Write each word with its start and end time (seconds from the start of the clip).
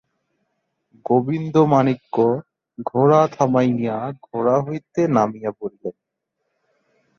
গোবিন্দমাণিক্য 1.05 2.15
ঘোড়া 2.85 3.21
থামাইয়া 3.27 3.97
ঘোড়া 4.27 4.55
হইতে 4.61 5.01
নামিয়া 5.07 5.51
পড়িলেন। 5.51 5.95